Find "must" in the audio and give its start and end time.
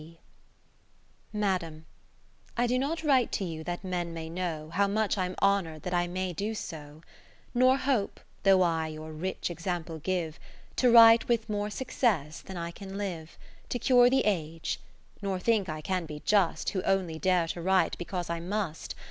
18.39-18.95